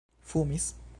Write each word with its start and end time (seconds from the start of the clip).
fumis 0.23 0.73